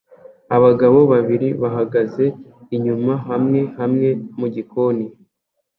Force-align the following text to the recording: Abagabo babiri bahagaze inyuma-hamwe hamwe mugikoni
Abagabo 0.55 0.99
babiri 1.11 1.49
bahagaze 1.61 2.25
inyuma-hamwe 2.75 3.59
hamwe 3.79 4.09
mugikoni 4.39 5.05